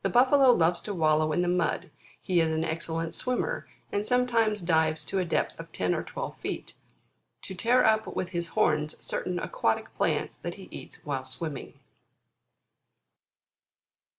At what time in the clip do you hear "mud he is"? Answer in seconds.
1.46-2.52